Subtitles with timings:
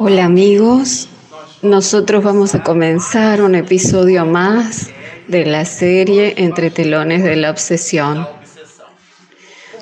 [0.00, 1.08] Hola amigos,
[1.60, 4.90] nosotros vamos a comenzar un episodio más
[5.26, 8.24] de la serie Entre telones de la obsesión.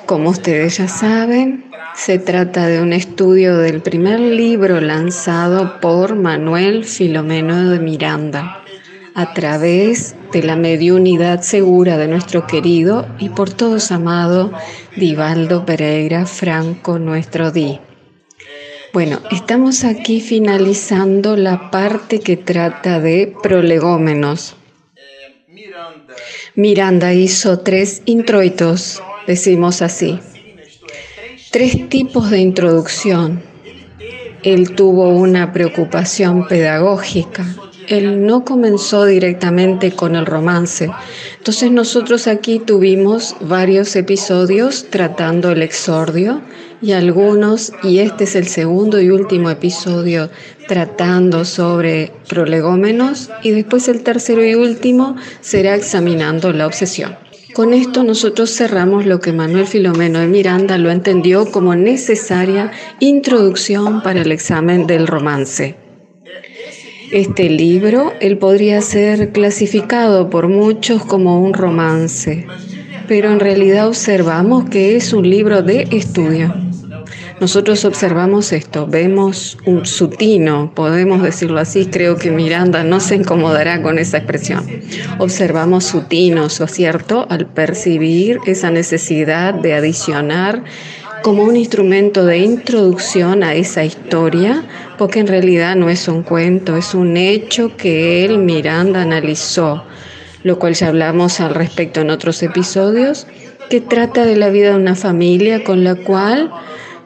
[0.07, 6.83] Como ustedes ya saben, se trata de un estudio del primer libro lanzado por Manuel
[6.83, 8.63] Filomeno de Miranda
[9.13, 14.51] a través de la mediunidad segura de nuestro querido y por todos amado
[14.95, 17.79] Divaldo Pereira Franco, nuestro Di.
[18.97, 24.55] Bueno, estamos aquí finalizando la parte que trata de prolegómenos.
[26.55, 30.17] Miranda hizo tres introitos, decimos así.
[31.51, 33.43] Tres tipos de introducción.
[34.41, 37.45] Él tuvo una preocupación pedagógica
[37.87, 40.89] él no comenzó directamente con el romance.
[41.37, 46.41] Entonces nosotros aquí tuvimos varios episodios tratando el exordio
[46.81, 50.29] y algunos, y este es el segundo y último episodio
[50.67, 57.15] tratando sobre prolegómenos y después el tercero y último será examinando la obsesión.
[57.53, 64.03] Con esto nosotros cerramos lo que Manuel Filomeno de Miranda lo entendió como necesaria introducción
[64.03, 65.86] para el examen del romance.
[67.11, 72.45] Este libro, él podría ser clasificado por muchos como un romance,
[73.07, 76.53] pero en realidad observamos que es un libro de estudio.
[77.39, 83.81] Nosotros observamos esto, vemos un sutino, podemos decirlo así, creo que Miranda no se incomodará
[83.81, 84.65] con esa expresión.
[85.19, 90.63] Observamos sutinos, ¿o cierto?, al percibir esa necesidad de adicionar
[91.27, 94.63] como un instrumento de introducción a esa historia,
[94.97, 99.83] porque en realidad no es un cuento, es un hecho que él, Miranda, analizó,
[100.43, 103.27] lo cual ya hablamos al respecto en otros episodios,
[103.69, 106.49] que trata de la vida de una familia con la cual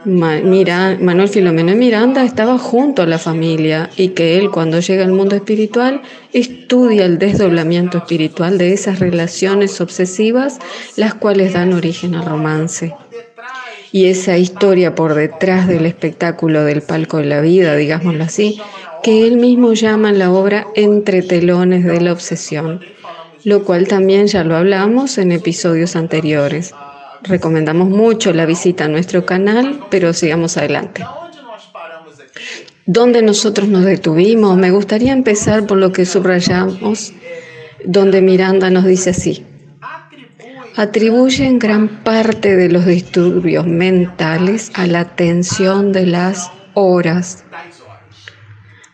[0.06, 5.36] Manuel Filomeno Miranda estaba junto a la familia y que él cuando llega al mundo
[5.36, 10.60] espiritual estudia el desdoblamiento espiritual de esas relaciones obsesivas,
[10.96, 12.94] las cuales dan origen al romance
[13.92, 18.60] y esa historia por detrás del espectáculo del palco de la vida, digámoslo así,
[19.04, 22.82] que él mismo llama la obra Entre telones de la obsesión,
[23.44, 26.74] lo cual también ya lo hablamos en episodios anteriores.
[27.24, 31.04] Recomendamos mucho la visita a nuestro canal, pero sigamos adelante.
[32.86, 34.58] ¿Dónde nosotros nos detuvimos?
[34.58, 37.14] Me gustaría empezar por lo que subrayamos,
[37.86, 39.46] donde Miranda nos dice así
[40.76, 47.44] atribuyen gran parte de los disturbios mentales a la tensión de las horas.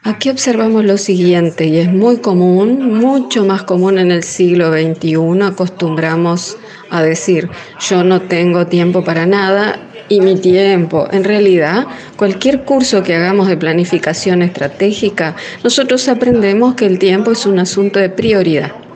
[0.04, 5.18] Aquí observamos lo siguiente, y es muy común, mucho más común en el siglo XXI,
[5.44, 6.58] acostumbramos
[6.90, 7.50] a decir,
[7.82, 11.08] yo no tengo tiempo para nada y mi tiempo.
[11.12, 17.46] En realidad, cualquier curso que hagamos de planificación estratégica, nosotros aprendemos que el tiempo es
[17.46, 18.87] un asunto de prioridad.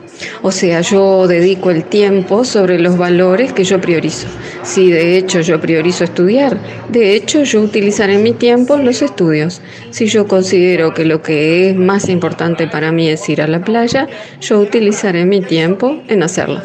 [0.42, 4.28] O sea, yo dedico el tiempo sobre los valores que yo priorizo.
[4.62, 9.60] Si de hecho yo priorizo estudiar, de hecho yo utilizaré mi tiempo en los estudios.
[9.90, 13.64] Si yo considero que lo que es más importante para mí es ir a la
[13.64, 14.08] playa,
[14.40, 16.60] yo utilizaré mi tiempo en hacerlo.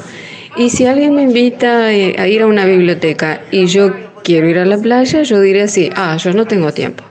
[0.57, 3.93] Y si alguien me invita eh, a ir a una biblioteca y yo
[4.23, 7.03] quiero ir a la playa, yo diré así, ah, yo no tengo tiempo.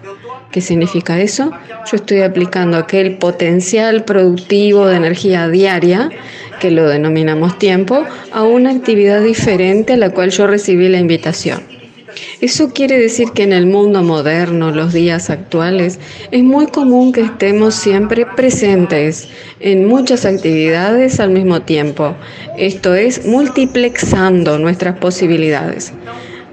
[0.57, 1.51] ¿Qué significa eso?
[1.85, 6.09] Yo estoy aplicando aquel potencial productivo de energía diaria,
[6.61, 11.61] que lo denominamos tiempo, a una actividad diferente a la cual yo recibí la invitación.
[12.41, 16.01] Eso quiere decir que en el mundo moderno, los días actuales,
[16.31, 19.29] es muy común que estemos siempre presentes
[19.61, 22.17] en muchas actividades al mismo tiempo.
[22.57, 25.93] Esto es multiplexando nuestras posibilidades.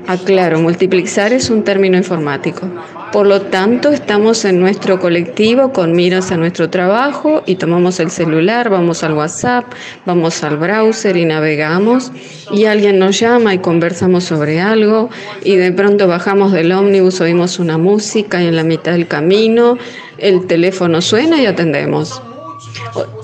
[0.08, 2.68] Aclaro, multiplexar es un término informático.
[3.14, 8.10] Por lo tanto, estamos en nuestro colectivo con miras a nuestro trabajo y tomamos el
[8.10, 9.66] celular, vamos al WhatsApp,
[10.04, 12.12] vamos al browser y navegamos
[12.52, 15.12] y alguien nos llama y conversamos sobre algo
[15.44, 19.78] y de pronto bajamos del ómnibus, oímos una música y en la mitad del camino
[20.18, 22.20] el teléfono suena y atendemos.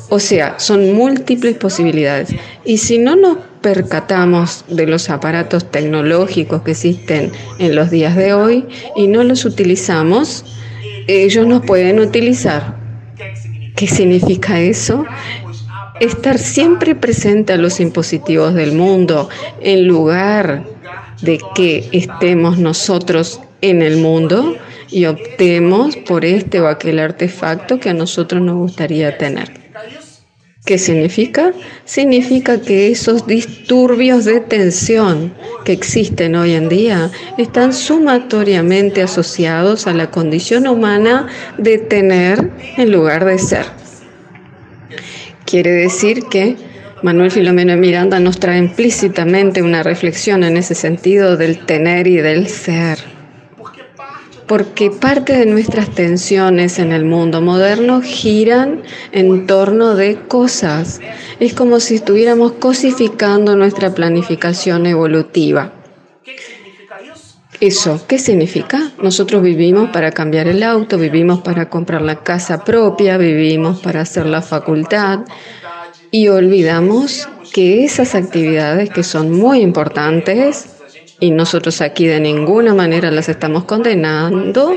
[0.09, 2.29] O, sea, son múltiples posibilidades.
[2.65, 8.33] Y si no nos percatamos de los aparatos tecnológicos que existen en los días de
[8.33, 8.65] hoy
[8.95, 10.45] y no los utilizamos,
[11.07, 12.77] ellos nos pueden utilizar.
[13.75, 15.05] ¿Qué significa eso?
[15.99, 19.29] Estar siempre presente a los impositivos del mundo
[19.61, 20.63] en lugar
[21.21, 24.55] de que estemos nosotros en el mundo
[24.91, 29.51] y optemos por este o aquel artefacto que a nosotros nos gustaría tener.
[30.65, 31.53] ¿Qué significa?
[31.85, 35.33] Significa que esos disturbios de tensión
[35.65, 41.27] que existen hoy en día están sumatoriamente asociados a la condición humana
[41.57, 43.65] de tener en lugar de ser.
[45.45, 46.55] Quiere decir que
[47.01, 52.47] Manuel Filomeno Miranda nos trae implícitamente una reflexión en ese sentido del tener y del
[52.47, 53.18] ser
[54.49, 58.81] porque parte de nuestras tensiones en el mundo moderno giran
[59.11, 60.99] en torno de cosas.
[61.39, 65.71] Es como si estuviéramos cosificando nuestra planificación evolutiva.
[67.59, 68.91] Eso, ¿qué significa?
[69.03, 74.25] Nosotros vivimos para cambiar el auto, vivimos para comprar la casa propia, vivimos para hacer
[74.25, 75.25] la facultad
[76.09, 80.78] y olvidamos que esas actividades que son muy importantes
[81.19, 84.75] y nosotros aquí de ninguna manera las estamos condenando,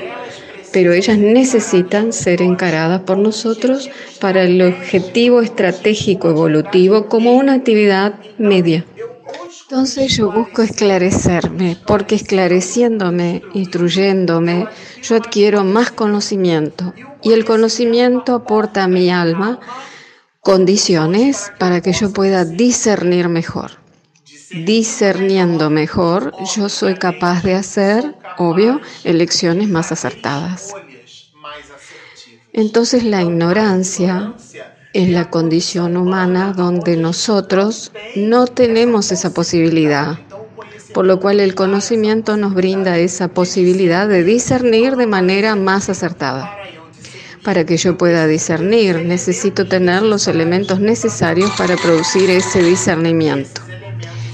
[0.72, 3.90] pero ellas necesitan ser encaradas por nosotros
[4.20, 8.84] para el objetivo estratégico evolutivo como una actividad media.
[9.62, 14.66] Entonces yo busco esclarecerme, porque esclareciéndome, instruyéndome,
[15.02, 16.92] yo adquiero más conocimiento
[17.22, 19.60] y el conocimiento aporta a mi alma
[20.40, 23.81] condiciones para que yo pueda discernir mejor
[24.52, 30.74] discerniendo mejor, yo soy capaz de hacer, obvio, elecciones más acertadas.
[32.52, 34.34] Entonces la ignorancia
[34.92, 40.18] es la condición humana donde nosotros no tenemos esa posibilidad,
[40.92, 46.54] por lo cual el conocimiento nos brinda esa posibilidad de discernir de manera más acertada.
[47.42, 53.62] Para que yo pueda discernir, necesito tener los elementos necesarios para producir ese discernimiento.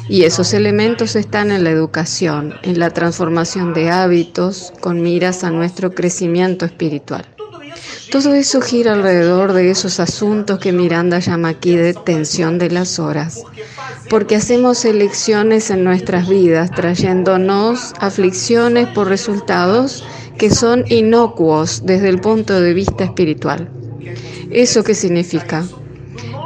[0.08, 5.50] Y esos elementos están en la educación, en la transformación de hábitos con miras a
[5.50, 7.26] nuestro crecimiento espiritual.
[8.10, 12.99] Todo eso gira alrededor de esos asuntos que Miranda llama aquí de tensión de las
[12.99, 13.43] horas,
[14.08, 20.04] porque hacemos elecciones en nuestras vidas trayéndonos aflicciones por resultados
[20.38, 23.69] que son inocuos desde el punto de vista espiritual.
[24.50, 25.66] ¿Eso qué significa?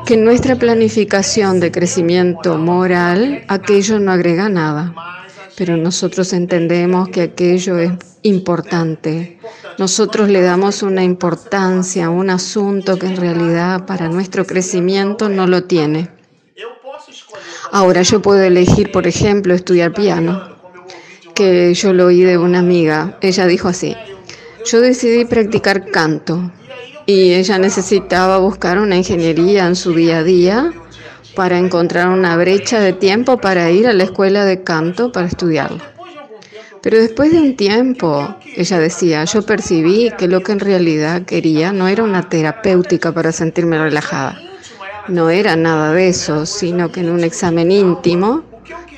[0.06, 4.94] Que en nuestra planificación de crecimiento moral aquello no agrega nada,
[5.56, 9.38] pero nosotros entendemos que aquello es importante.
[9.78, 15.46] Nosotros le damos una importancia a un asunto que en realidad para nuestro crecimiento no
[15.46, 16.08] lo tiene.
[17.70, 20.56] Ahora yo puedo elegir, por ejemplo, estudiar piano,
[21.34, 23.18] que yo lo oí de una amiga.
[23.20, 23.96] Ella dijo así,
[24.64, 26.52] yo decidí practicar canto
[27.06, 30.72] y ella necesitaba buscar una ingeniería en su día a día
[31.34, 35.82] para encontrar una brecha de tiempo para ir a la escuela de canto para estudiarlo.
[36.82, 41.72] Pero después de un tiempo, ella decía, yo percibí que lo que en realidad quería
[41.72, 44.38] no era una terapéutica para sentirme relajada.
[45.06, 48.42] No era nada de eso, sino que en un examen íntimo,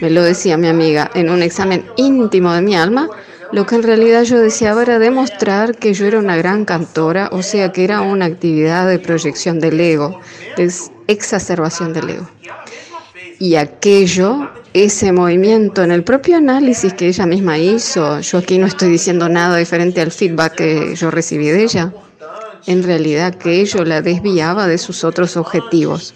[0.00, 3.08] me lo decía mi amiga, en un examen íntimo de mi alma,
[3.52, 7.42] lo que en realidad yo deseaba era demostrar que yo era una gran cantora, o
[7.42, 10.20] sea que era una actividad de proyección del ego,
[10.56, 10.72] de
[11.06, 12.28] exacerbación del ego.
[13.38, 18.66] Y aquello, ese movimiento en el propio análisis que ella misma hizo, yo aquí no
[18.66, 21.92] estoy diciendo nada diferente al feedback que yo recibí de ella,
[22.66, 26.14] en realidad que ello la desviaba de sus otros objetivos.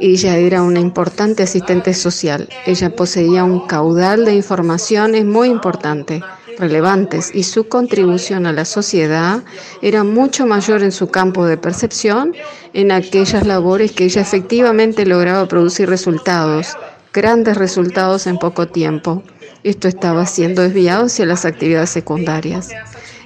[0.00, 2.48] Ella era una importante asistente social.
[2.66, 6.22] Ella poseía un caudal de informaciones muy importante
[6.60, 9.42] relevantes y su contribución a la sociedad
[9.82, 12.34] era mucho mayor en su campo de percepción
[12.74, 16.76] en aquellas labores que ella efectivamente lograba producir resultados,
[17.12, 19.22] grandes resultados en poco tiempo.
[19.64, 22.70] Esto estaba siendo desviado hacia las actividades secundarias.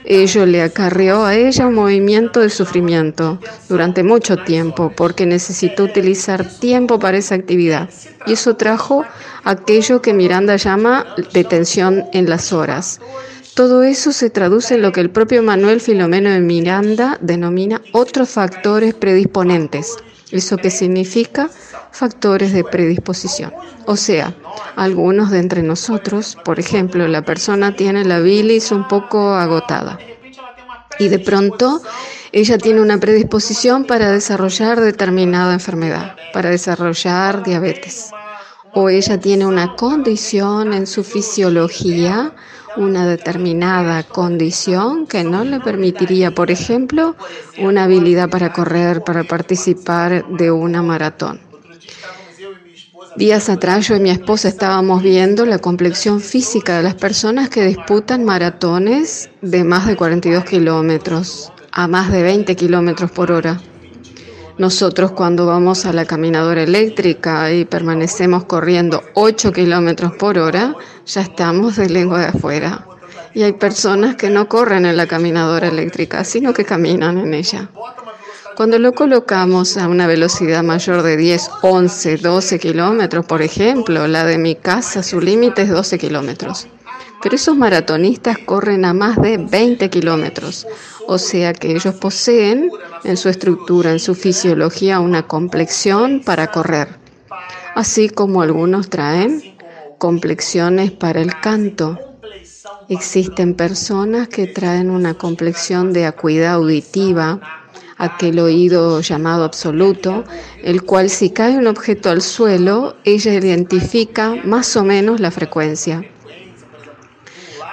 [0.05, 6.45] Ello le acarreó a ella un movimiento de sufrimiento durante mucho tiempo porque necesitó utilizar
[6.59, 7.89] tiempo para esa actividad.
[8.27, 9.05] Y eso trajo
[9.45, 13.01] aquello que Miranda llama detención en las horas.
[13.55, 18.29] Todo eso se traduce en lo que el propio Manuel Filomeno de Miranda denomina otros
[18.29, 19.97] factores predisponentes.
[20.35, 21.49] ¿Eso qué significa?
[21.93, 23.53] Factores de predisposición.
[23.87, 24.35] O sea,
[24.75, 29.97] algunos de entre nosotros, por ejemplo, la persona tiene la bilis un poco agotada
[30.99, 31.81] y de pronto
[32.33, 38.11] ella tiene una predisposición para desarrollar determinada enfermedad, para desarrollar diabetes.
[38.75, 42.35] O ella tiene una condición en su fisiología
[42.77, 47.17] una determinada condición que no le permitiría, por ejemplo,
[47.59, 51.41] una habilidad para correr, para participar de una maratón.
[53.17, 57.65] Días atrás yo y mi esposa estábamos viendo la complexión física de las personas que
[57.65, 63.61] disputan maratones de más de 42 kilómetros a más de 20 kilómetros por hora.
[64.57, 71.23] Nosotros cuando vamos a la caminadora eléctrica y permanecemos corriendo 8 kilómetros por hora, ya
[71.23, 72.87] estamos de lengua de afuera.
[73.35, 77.69] Y hay personas que no corren en la caminadora eléctrica, sino que caminan en ella.
[78.57, 84.25] Cuando lo colocamos a una velocidad mayor de 10, 11, 12 kilómetros, por ejemplo, la
[84.25, 86.69] de mi casa, su límite es 12 kilómetros.
[87.25, 90.67] Pero esos maratonistas corren a más de 20 kilómetros,
[91.07, 92.71] o sea que ellos poseen
[93.03, 96.99] en su estructura, en su fisiología, una complexión para correr,
[97.75, 99.43] así como algunos traen
[99.97, 101.99] complexiones para el canto.
[102.91, 107.41] Existen personas que traen una complexión de acuidad auditiva,
[107.97, 110.25] aquel oído llamado absoluto,
[110.63, 116.05] el cual si cae un objeto al suelo, ella identifica más o menos la frecuencia.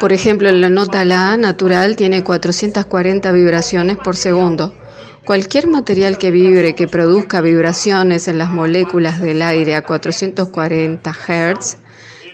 [0.01, 4.73] Por ejemplo, la nota La natural tiene 440 vibraciones por segundo.
[5.25, 11.77] Cualquier material que vibre, que produzca vibraciones en las moléculas del aire a 440 Hz,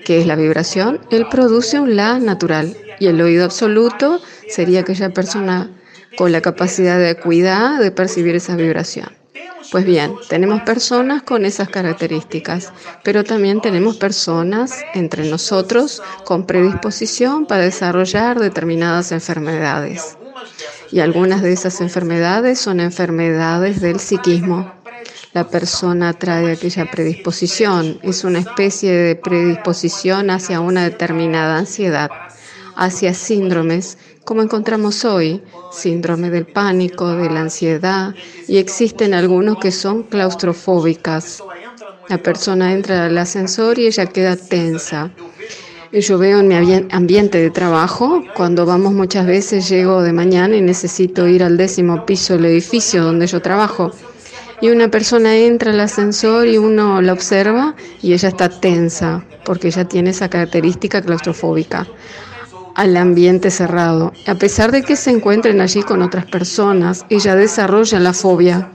[0.05, 2.77] que es la vibración, él produce un La natural.
[3.01, 5.69] Y el oído absoluto sería aquella persona
[6.17, 9.09] con la capacidad de cuidar de percibir esa vibración.
[9.71, 12.71] Pues bien, tenemos personas con esas características,
[13.03, 20.17] pero también tenemos personas entre nosotros con predisposición para desarrollar determinadas enfermedades.
[20.91, 24.71] Y algunas de esas enfermedades son enfermedades del psiquismo.
[25.33, 32.09] La persona trae aquella predisposición, es una especie de predisposición hacia una determinada ansiedad,
[32.77, 35.41] hacia síndromes como encontramos hoy,
[35.71, 38.13] síndrome del pánico, de la ansiedad,
[38.45, 41.41] y existen algunos que son claustrofóbicas.
[42.09, 45.11] La persona entra al ascensor y ella queda tensa.
[45.93, 46.55] Yo veo en mi
[46.91, 52.05] ambiente de trabajo, cuando vamos muchas veces, llego de mañana y necesito ir al décimo
[52.05, 53.93] piso del edificio donde yo trabajo.
[54.59, 59.69] Y una persona entra al ascensor y uno la observa y ella está tensa, porque
[59.69, 61.87] ella tiene esa característica claustrofóbica
[62.77, 64.13] al ambiente cerrado.
[64.27, 68.69] A pesar de que se encuentren allí con otras personas, ella desarrolla la fobia.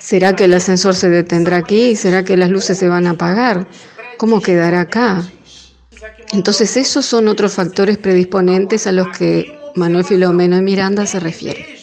[0.00, 1.94] ¿Será que el ascensor se detendrá aquí?
[1.94, 3.68] ¿Será que las luces se van a apagar?
[4.18, 5.22] ¿Cómo quedará acá?
[6.32, 11.78] Entonces esos son otros factores predisponentes a los que Manuel Filomeno y Miranda se refiere.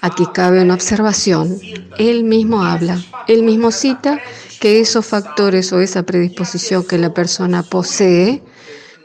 [0.00, 1.60] Aquí cabe una observación.
[1.98, 4.18] Él mismo habla, él mismo cita
[4.60, 8.42] que esos factores o esa predisposición que la persona posee,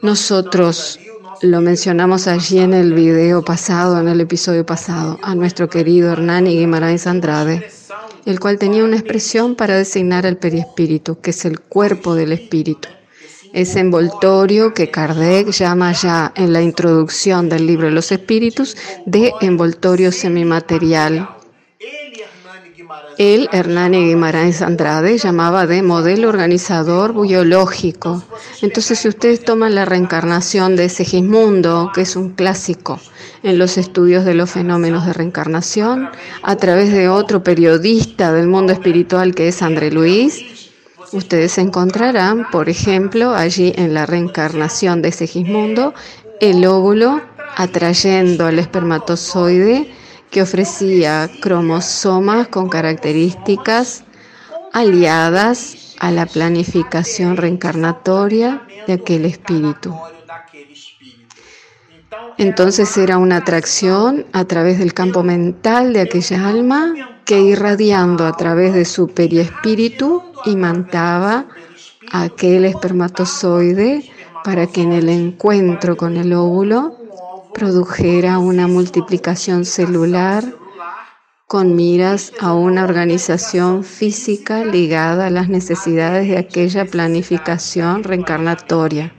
[0.00, 0.98] nosotros
[1.42, 6.56] lo mencionamos allí en el video pasado, en el episodio pasado, a nuestro querido Hernani
[6.58, 7.68] Guimarães Andrade,
[8.24, 12.88] el cual tenía una expresión para designar al perispíritu, que es el cuerpo del espíritu.
[13.52, 18.76] Ese envoltorio que Kardec llama ya en la introducción del libro los espíritus
[19.06, 21.35] de envoltorio semimaterial
[23.18, 28.22] él, Hernani Guimarães Andrade, llamaba de modelo organizador biológico.
[28.60, 33.00] Entonces, si ustedes toman la reencarnación de Segismundo, que es un clásico
[33.42, 36.10] en los estudios de los fenómenos de reencarnación,
[36.42, 40.70] a través de otro periodista del mundo espiritual que es André Luis,
[41.12, 45.94] ustedes encontrarán, por ejemplo, allí en la reencarnación de Segismundo,
[46.40, 47.22] el óvulo
[47.56, 49.90] atrayendo al espermatozoide
[50.36, 54.04] que ofrecía cromosomas con características
[54.74, 59.96] aliadas a la planificación reencarnatoria de aquel espíritu.
[62.36, 66.92] Entonces era una atracción a través del campo mental de aquella alma
[67.24, 71.46] que irradiando a través de su periespíritu imantaba
[72.12, 74.04] aquel espermatozoide
[74.44, 77.05] para que en el encuentro con el óvulo
[77.56, 80.44] produjera una multiplicación celular
[81.46, 89.14] con miras a una organización física ligada a las necesidades de aquella planificación reencarnatoria.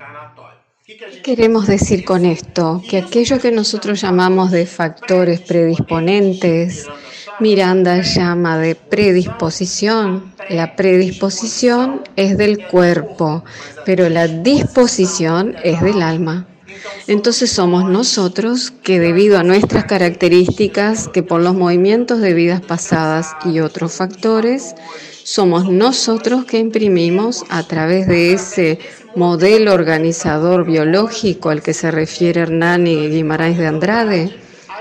[0.86, 2.84] ¿Qué queremos decir con esto?
[2.88, 6.86] Que aquello que nosotros llamamos de factores predisponentes,
[7.40, 10.32] Miranda llama de predisposición.
[10.50, 13.44] La predisposición es del cuerpo,
[13.84, 16.48] pero la disposición es del alma.
[17.08, 23.36] Entonces somos nosotros que debido a nuestras características, que por los movimientos de vidas pasadas
[23.46, 24.76] y otros factores,
[25.24, 28.80] somos nosotros que imprimimos a través de ese
[29.16, 34.36] modelo organizador biológico al que se refiere Hernani Guimarães de Andrade,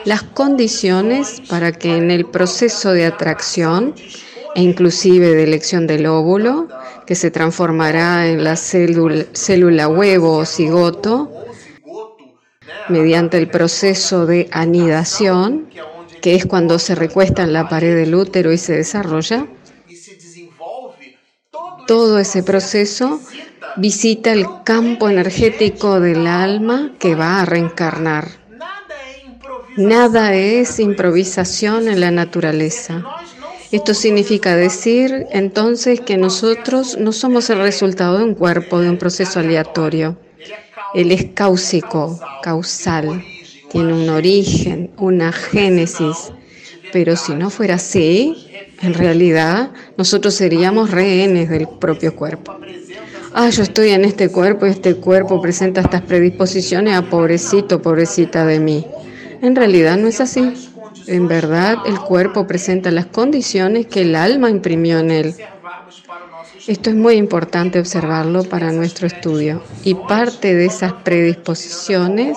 [0.04, 3.94] las condiciones para que en el proceso de atracción
[4.54, 6.68] e inclusive de elección del óvulo,
[7.06, 11.30] que se transformará en la célula huevo o cigoto,
[12.88, 15.68] mediante el proceso de anidación,
[16.20, 19.46] que es cuando se recuesta en la pared del útero y se desarrolla,
[21.86, 23.20] todo ese proceso
[23.76, 28.28] visita el campo energético del alma que va a reencarnar.
[29.76, 33.04] Nada es improvisación en la naturaleza.
[33.72, 38.96] Esto significa decir entonces que nosotros no somos el resultado de un cuerpo, de un
[38.96, 40.16] proceso aleatorio.
[40.96, 43.22] Él es cáusico, causal,
[43.70, 46.32] tiene un origen, una génesis.
[46.90, 48.48] Pero si no fuera así,
[48.80, 52.56] en realidad nosotros seríamos rehenes del propio cuerpo.
[53.34, 58.46] Ah, yo estoy en este cuerpo y este cuerpo presenta estas predisposiciones a pobrecito, pobrecita
[58.46, 58.86] de mí.
[59.42, 60.70] En realidad no es así.
[61.06, 65.34] En verdad, el cuerpo presenta las condiciones que el alma imprimió en él.
[66.66, 69.62] Esto es muy importante observarlo para nuestro estudio.
[69.84, 72.36] Y parte de esas predisposiciones,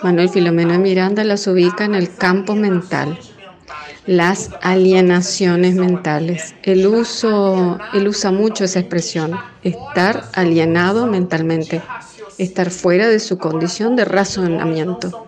[0.00, 3.18] Manuel Filomeno Miranda las ubica en el campo mental,
[4.06, 6.54] las alienaciones mentales.
[6.62, 9.32] El uso, él usa mucho esa expresión,
[9.64, 11.82] estar alienado mentalmente,
[12.38, 15.26] estar fuera de su condición de razonamiento.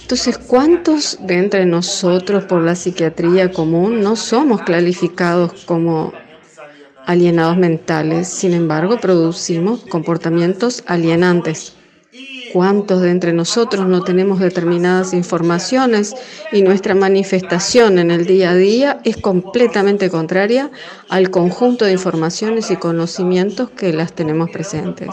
[0.00, 6.12] Entonces, ¿cuántos de entre nosotros por la psiquiatría común no somos clasificados como
[7.06, 8.28] alienados mentales?
[8.28, 11.74] Sin embargo, producimos comportamientos alienantes.
[12.52, 16.14] ¿Cuántos de entre nosotros no tenemos determinadas informaciones
[16.52, 20.70] y nuestra manifestación en el día a día es completamente contraria
[21.08, 25.08] al conjunto de informaciones y conocimientos que las tenemos presentes?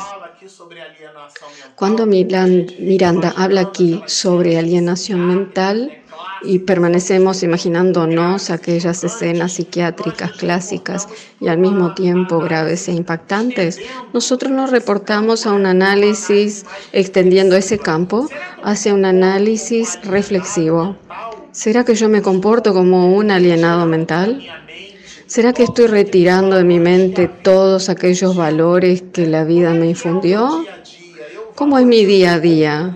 [1.76, 5.94] Cuando Miranda habla aquí sobre alienación mental
[6.42, 11.08] y permanecemos imaginándonos aquellas escenas psiquiátricas clásicas
[11.40, 13.80] y al mismo tiempo graves e impactantes,
[14.14, 18.28] nosotros nos reportamos a un análisis extendiendo ese campo
[18.64, 20.96] hacia un análisis reflexivo.
[21.52, 24.42] ¿Será que yo me comporto como un alienado mental?
[25.26, 30.66] ¿Será que estoy retirando de mi mente todos aquellos valores que la vida me infundió?
[31.56, 32.96] ¿Cómo es mi día a día?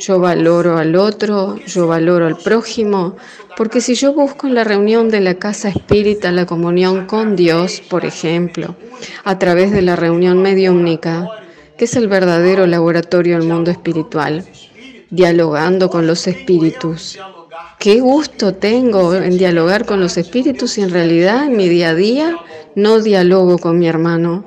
[0.00, 3.16] Yo valoro al otro, yo valoro al prójimo,
[3.54, 7.82] porque si yo busco en la reunión de la casa espírita la comunión con Dios,
[7.90, 8.76] por ejemplo,
[9.24, 11.28] a través de la reunión mediúmnica,
[11.76, 14.46] que es el verdadero laboratorio del mundo espiritual,
[15.10, 17.18] dialogando con los espíritus.
[17.78, 21.94] Qué gusto tengo en dialogar con los espíritus y en realidad en mi día a
[21.94, 22.36] día
[22.74, 24.44] no dialogo con mi hermano.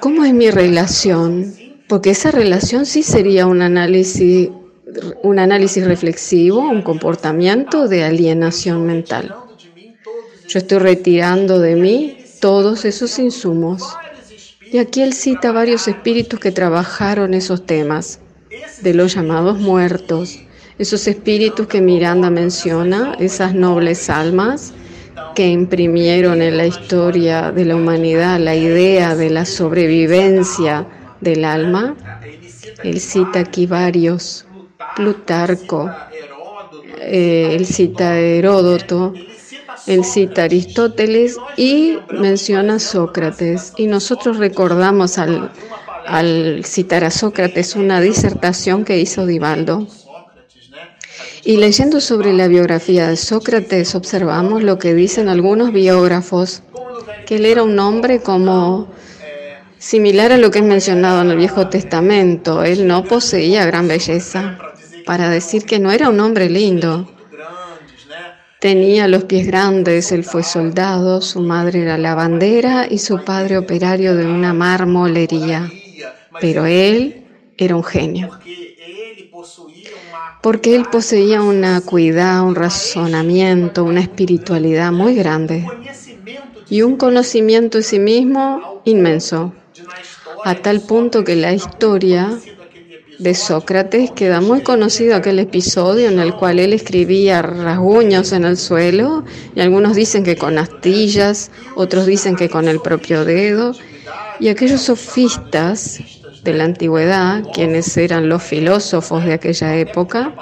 [0.00, 1.57] ¿Cómo es mi relación?
[1.88, 4.50] Porque esa relación sí sería un análisis,
[5.22, 9.34] un análisis reflexivo, un comportamiento de alienación mental.
[10.46, 13.82] Yo estoy retirando de mí todos esos insumos.
[14.70, 18.20] Y aquí él cita varios espíritus que trabajaron esos temas,
[18.82, 20.40] de los llamados muertos,
[20.78, 24.74] esos espíritus que Miranda menciona, esas nobles almas
[25.34, 30.86] que imprimieron en la historia de la humanidad la idea de la sobrevivencia
[31.20, 31.96] del alma.
[32.82, 34.46] Él cita aquí varios,
[34.96, 35.90] Plutarco,
[37.00, 39.14] eh, él cita Heródoto,
[39.86, 43.72] él cita Aristóteles y menciona Sócrates.
[43.76, 45.50] Y nosotros recordamos al,
[46.06, 49.86] al citar a Sócrates una disertación que hizo Divaldo
[51.48, 56.62] y leyendo sobre la biografía de Sócrates observamos lo que dicen algunos biógrafos,
[57.26, 58.88] que él era un hombre como
[59.78, 62.62] similar a lo que es mencionado en el Viejo Testamento.
[62.62, 64.58] Él no poseía gran belleza,
[65.06, 67.10] para decir que no era un hombre lindo.
[68.60, 74.16] Tenía los pies grandes, él fue soldado, su madre era lavandera y su padre operario
[74.16, 75.70] de una marmolería.
[76.40, 78.30] Pero él era un genio
[80.42, 85.66] porque él poseía una cuidad, un razonamiento, una espiritualidad muy grande
[86.70, 89.52] y un conocimiento de sí mismo inmenso,
[90.44, 92.38] a tal punto que la historia
[93.18, 98.56] de Sócrates queda muy conocido aquel episodio en el cual él escribía rasguños en el
[98.56, 103.72] suelo y algunos dicen que con astillas, otros dicen que con el propio dedo
[104.38, 106.00] y aquellos sofistas
[106.44, 110.34] de la antigüedad, quienes eran los filósofos de aquella época.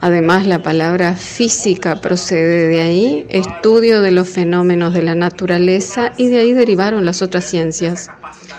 [0.00, 6.28] Además, la palabra física procede de ahí, estudio de los fenómenos de la naturaleza, y
[6.28, 8.10] de ahí derivaron las otras ciencias.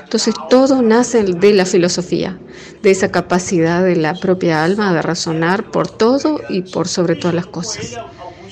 [0.03, 2.37] Entonces, todo nace de la filosofía,
[2.81, 7.35] de esa capacidad de la propia alma de razonar por todo y por sobre todas
[7.35, 7.97] las cosas.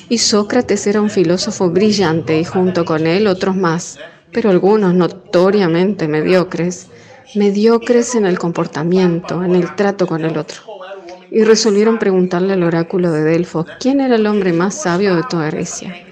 [0.10, 3.98] Y Sócrates era un filósofo brillante y junto con él otros más,
[4.32, 6.88] pero algunos notoriamente mediocres
[7.36, 10.75] mediocres en el comportamiento, en el trato con el otro.
[11.32, 15.50] Y resolvieron preguntarle al oráculo de Delfos quién era el hombre más sabio de toda
[15.50, 16.06] Grecia,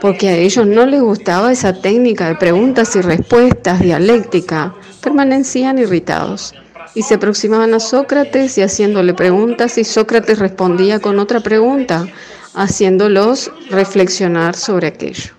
[0.00, 6.54] porque a ellos no les gustaba esa técnica de preguntas y respuestas dialéctica, permanecían irritados.
[6.96, 12.06] Y se aproximaban a Sócrates y haciéndole preguntas y Sócrates respondía con otra pregunta,
[12.54, 15.32] haciéndolos reflexionar sobre aquello.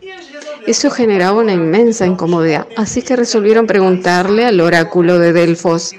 [0.67, 5.93] Eso generaba una inmensa incomodidad, así que resolvieron preguntarle al oráculo de Delfos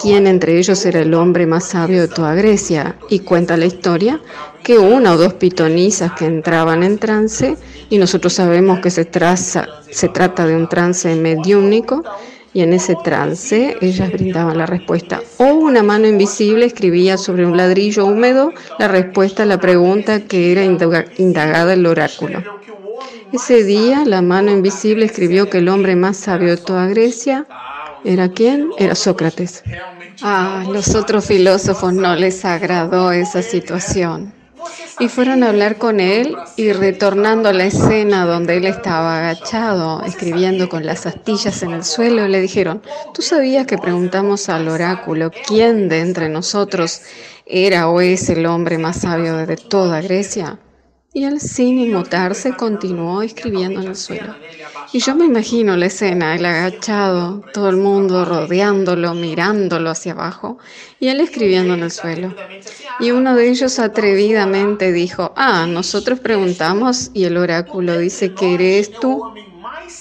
[0.00, 4.20] quién entre ellos era el hombre más sabio de toda Grecia, y cuenta la historia
[4.62, 7.56] que una o dos pitonisas que entraban en trance,
[7.88, 9.08] y nosotros sabemos que se,
[9.90, 12.02] se trata de un trance mediúnico,
[12.52, 15.20] y en ese trance ellas brindaban la respuesta.
[15.38, 20.50] O una mano invisible escribía sobre un ladrillo húmedo la respuesta a la pregunta que
[20.50, 22.42] era indagada el oráculo.
[23.32, 27.46] Ese día la mano invisible escribió que el hombre más sabio de toda Grecia
[28.04, 28.70] era quién?
[28.78, 29.62] Era Sócrates.
[30.22, 34.34] A los otros filósofos no les agradó esa situación.
[34.98, 40.02] Y fueron a hablar con él y retornando a la escena donde él estaba agachado,
[40.04, 42.82] escribiendo con las astillas en el suelo, le dijeron,
[43.14, 47.00] ¿tú sabías que preguntamos al oráculo quién de entre nosotros
[47.46, 50.58] era o es el hombre más sabio de toda Grecia?
[51.12, 54.32] Y él, sin inmutarse, continuó escribiendo en el suelo.
[54.92, 60.58] Y yo me imagino la escena, el agachado, todo el mundo rodeándolo, mirándolo hacia abajo,
[61.00, 62.34] y él escribiendo en el suelo.
[63.00, 68.92] Y uno de ellos atrevidamente dijo, ah, nosotros preguntamos y el oráculo dice que eres
[68.92, 69.20] tú.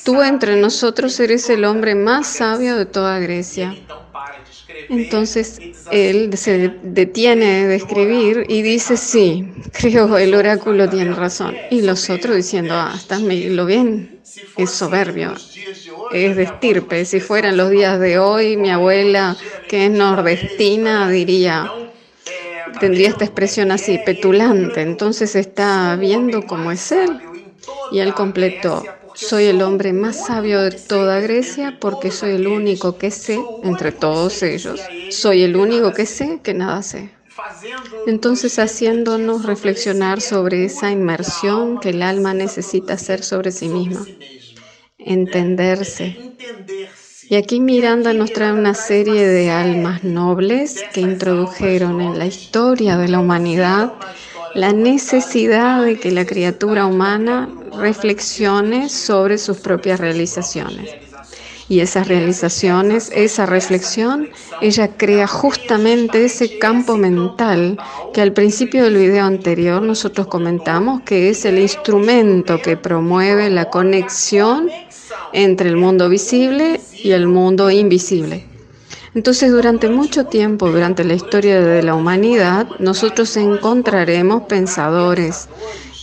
[0.03, 3.75] Tú entre nosotros eres el hombre más sabio de toda Grecia.
[4.89, 11.55] Entonces él se detiene de escribir y dice, sí, creo el oráculo tiene razón.
[11.69, 14.19] Y los otros diciendo, ah, estás lo bien,
[14.57, 15.33] es soberbio,
[16.11, 17.05] es de estirpe.
[17.05, 21.71] Si fueran los días de hoy, mi abuela, que es nordestina, diría,
[22.79, 24.81] tendría esta expresión así, petulante.
[24.81, 27.19] Entonces está viendo cómo es él.
[27.91, 28.83] Y él completó,
[29.19, 33.91] soy el hombre más sabio de toda Grecia porque soy el único que sé, entre
[33.91, 37.11] todos ellos, soy el único que sé que nada sé.
[38.05, 44.09] Entonces haciéndonos reflexionar sobre esa inmersión que el alma necesita hacer sobre sí misma,
[44.99, 46.23] entenderse.
[47.29, 52.97] Y aquí Miranda nos trae una serie de almas nobles que introdujeron en la historia
[52.97, 53.93] de la humanidad
[54.55, 60.89] la necesidad de que la criatura humana reflexione sobre sus propias realizaciones.
[61.67, 67.77] Y esas realizaciones, esa reflexión, ella crea justamente ese campo mental
[68.11, 73.69] que al principio del video anterior nosotros comentamos que es el instrumento que promueve la
[73.69, 74.67] conexión
[75.31, 78.48] entre el mundo visible y el mundo invisible.
[79.15, 85.49] Entonces, durante mucho tiempo, durante la historia de la humanidad, nosotros encontraremos pensadores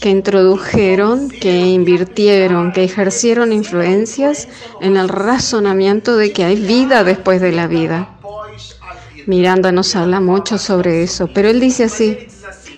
[0.01, 4.49] que introdujeron, que invirtieron, que ejercieron influencias
[4.81, 8.11] en el razonamiento de que hay vida después de la vida.
[9.27, 12.19] Miranda nos habla mucho sobre eso, pero él dice así,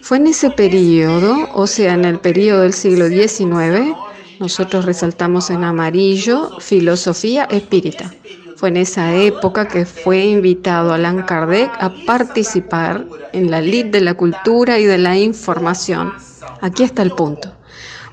[0.01, 3.95] fue en ese periodo, o sea, en el periodo del siglo XIX,
[4.41, 8.15] nosotros resaltamos en amarillo filosofía espírita.
[8.59, 14.01] Fue en esa época que fue invitado Allan Kardec a participar en la lid de
[14.01, 16.13] la cultura y de la información.
[16.61, 17.55] Aquí está el punto.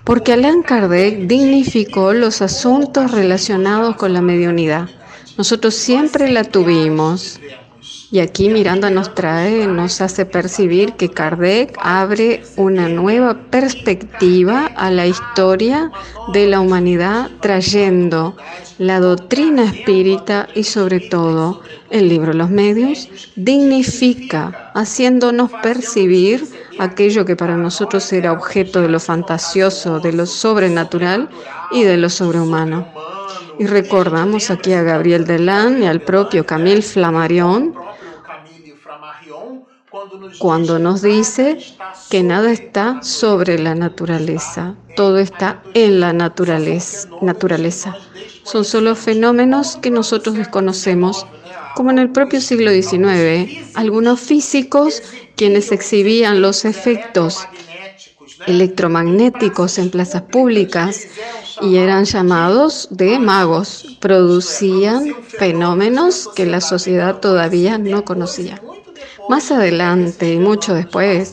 [0.04, 4.88] Porque Allan Kardec dignificó los asuntos relacionados con la mediunidad.
[5.36, 7.40] Nosotros siempre la tuvimos,
[8.12, 14.92] y aquí Miranda nos trae, nos hace percibir que Kardec abre una nueva perspectiva a
[14.92, 15.92] la historia
[16.32, 18.38] de la humanidad, trayendo
[18.78, 26.46] la doctrina espírita y sobre todo el libro Los Medios, dignifica, haciéndonos percibir
[26.80, 31.30] aquello que para nosotros era objeto de lo fantasioso, de lo sobrenatural
[31.72, 32.88] y de lo sobrehumano.
[33.58, 37.74] Y recordamos aquí a Gabriel Delan y al propio Camille Flammarion
[40.40, 41.58] cuando nos dice
[42.10, 47.10] que nada está sobre la naturaleza, todo está en la naturaleza.
[47.22, 47.96] naturaleza.
[48.44, 51.26] Son solo fenómenos que nosotros desconocemos,
[51.76, 55.02] como en el propio siglo XIX, algunos físicos
[55.36, 57.48] quienes exhibían los efectos
[58.48, 61.08] electromagnéticos en plazas públicas
[61.62, 68.62] y eran llamados de magos, producían fenómenos que la sociedad todavía no conocía.
[69.30, 71.32] Más adelante y mucho después,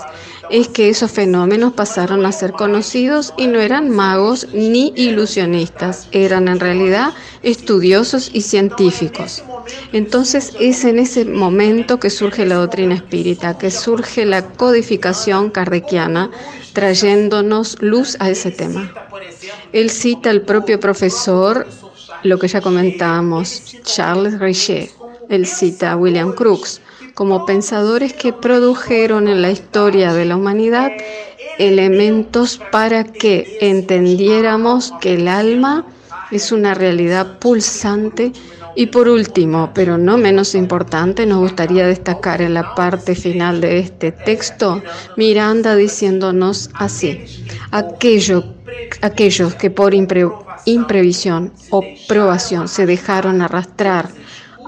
[0.51, 6.49] es que esos fenómenos pasaron a ser conocidos y no eran magos ni ilusionistas, eran
[6.49, 9.43] en realidad estudiosos y científicos.
[9.93, 16.31] Entonces es en ese momento que surge la doctrina espírita, que surge la codificación kardeciana,
[16.73, 18.93] trayéndonos luz a ese tema.
[19.73, 21.67] Él cita al propio profesor,
[22.25, 24.91] lo que ya comentábamos, Charles Richet.
[25.29, 26.81] Él cita a William Crookes
[27.15, 30.91] como pensadores que produjeron en la historia de la humanidad
[31.59, 35.87] elementos para que entendiéramos que el alma
[36.31, 38.33] es una realidad pulsante.
[38.75, 43.79] Y por último, pero no menos importante, nos gustaría destacar en la parte final de
[43.79, 44.83] este texto
[45.19, 47.21] Miranda diciéndonos así,
[47.71, 48.55] aquello,
[49.03, 54.09] aquellos que por imprevisión o probación se dejaron arrastrar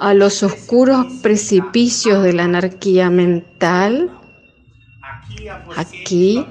[0.04, 4.10] a los oscuros precipicios de la anarquía mental,
[5.78, 6.44] aquí,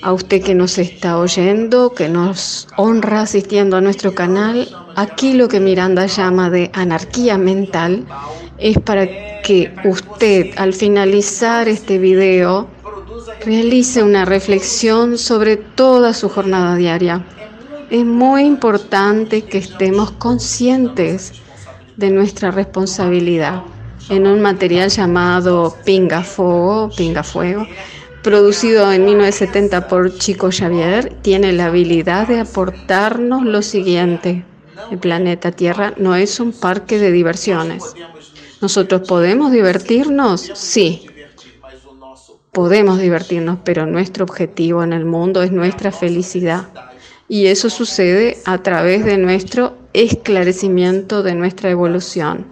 [0.00, 5.46] a usted que nos está oyendo, que nos honra asistiendo a nuestro canal, aquí lo
[5.46, 8.06] que Miranda llama de anarquía mental
[8.56, 9.06] es para
[9.42, 12.66] que usted al finalizar este video
[13.44, 17.26] realice una reflexión sobre toda su jornada diaria.
[17.90, 21.42] Es muy importante que estemos conscientes
[21.96, 23.62] de nuestra responsabilidad
[24.08, 27.66] en un material llamado Pinga Fuego, Pinga Fuego,
[28.22, 34.44] producido en 1970 por Chico Xavier, tiene la habilidad de aportarnos lo siguiente.
[34.90, 37.94] El planeta Tierra no es un parque de diversiones.
[38.60, 40.50] ¿Nosotros podemos divertirnos?
[40.54, 41.06] Sí.
[42.52, 46.68] Podemos divertirnos, pero nuestro objetivo en el mundo es nuestra felicidad.
[47.28, 52.46] Y eso sucede a través de nuestro esclarecimiento de nuestra evolución.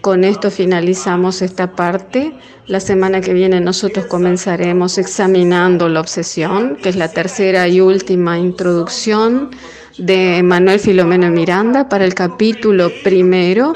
[0.00, 2.32] Con esto finalizamos esta parte.
[2.66, 8.38] La semana que viene nosotros comenzaremos examinando la obsesión, que es la tercera y última
[8.38, 9.50] introducción
[9.98, 13.74] de Manuel Filomeno Miranda para el capítulo primero,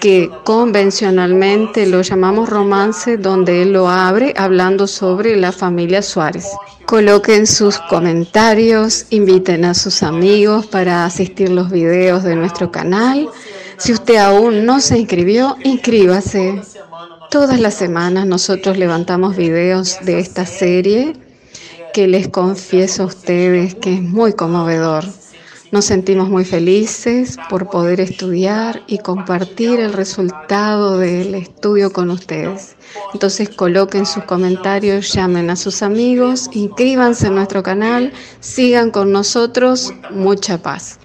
[0.00, 6.46] que convencionalmente lo llamamos romance, donde él lo abre hablando sobre la familia Suárez.
[6.86, 13.28] Coloquen sus comentarios, inviten a sus amigos para asistir los videos de nuestro canal.
[13.78, 16.62] Si usted aún no se inscribió, inscríbase.
[17.30, 21.14] Todas las semanas nosotros levantamos videos de esta serie
[21.92, 25.04] que les confieso a ustedes que es muy conmovedor.
[25.76, 32.76] Nos sentimos muy felices por poder estudiar y compartir el resultado del estudio con ustedes.
[33.12, 39.92] Entonces coloquen sus comentarios, llamen a sus amigos, inscríbanse en nuestro canal, sigan con nosotros.
[40.10, 40.98] Mucha paz.